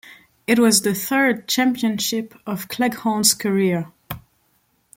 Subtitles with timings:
[0.47, 3.91] It was the third championship of Cleghorn's career.